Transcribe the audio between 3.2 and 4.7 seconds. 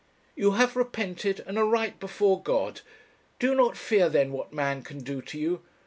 do not fear then what